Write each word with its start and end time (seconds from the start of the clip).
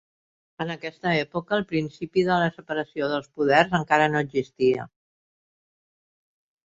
En 0.63 0.71
aquesta 0.75 1.11
època 1.23 1.57
el 1.59 1.65
principi 1.73 2.23
de 2.29 2.37
la 2.45 2.49
separació 2.55 3.11
dels 3.11 3.29
poders 3.37 3.77
encara 3.81 4.11
no 4.15 4.25
existia. 4.29 4.87